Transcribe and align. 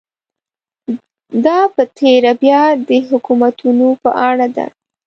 دا 1.45 1.59
په 1.75 1.83
تېره 1.97 2.31
بیا 2.41 2.61
د 2.89 2.89
حکومتونو 3.09 3.87
په 4.03 4.09
اړه 4.29 4.47
ده. 4.55 4.65